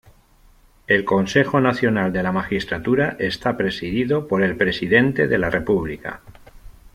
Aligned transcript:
El 0.87 1.05
Consejo 1.05 1.61
Nacional 1.61 2.11
de 2.11 2.23
la 2.23 2.31
Magistratura 2.31 3.17
está 3.19 3.55
presidido 3.55 4.27
por 4.27 4.41
el 4.41 4.55
Presidente 4.57 5.27
de 5.27 5.37
la 5.37 5.51
República. 5.51 6.21